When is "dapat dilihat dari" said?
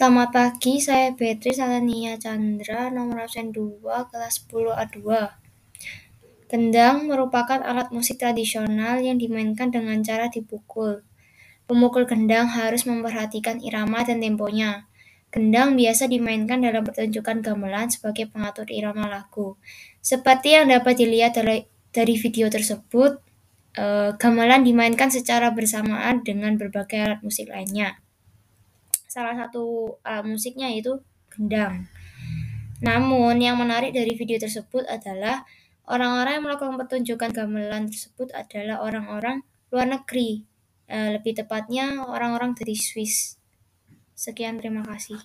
20.72-22.14